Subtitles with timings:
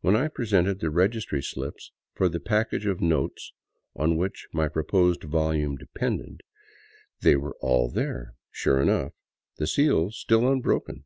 [0.00, 3.52] When I presented the registry slips for the package of notes
[3.94, 6.40] on which my proposed volume depended,
[7.20, 9.12] they were all there, sure enough,
[9.58, 11.04] the seals still unbroken.